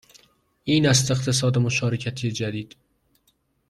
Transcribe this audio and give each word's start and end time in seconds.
این 0.63 0.89
است 0.89 1.11
اقتصاد 1.11 1.57
مشارکتی 1.57 2.31
جدید 2.31 2.75